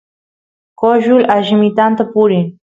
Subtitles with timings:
[0.83, 2.51] coshul allimitanta purin